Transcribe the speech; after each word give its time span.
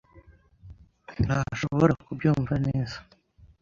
ntashobora 1.25 1.93
kubyumva 2.05 2.53
neza. 2.65 2.97